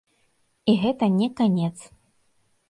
І 0.73 0.73
гэта 0.83 1.09
не 1.19 1.27
канец. 1.41 1.73